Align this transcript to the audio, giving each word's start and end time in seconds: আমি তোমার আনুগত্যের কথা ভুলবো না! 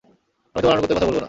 আমি 0.53 0.61
তোমার 0.63 0.75
আনুগত্যের 0.75 0.97
কথা 0.97 1.07
ভুলবো 1.07 1.17
না! 1.17 1.19